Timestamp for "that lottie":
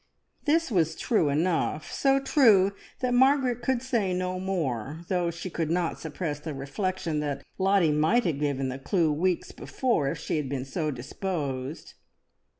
7.19-7.91